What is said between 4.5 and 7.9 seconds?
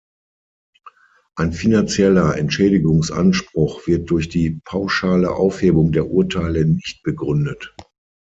pauschale Aufhebung der Urteile nicht begründet.